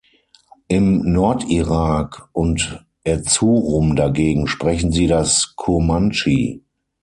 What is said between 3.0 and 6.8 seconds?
Erzurum dagegen sprechen sie das Kurmandschi.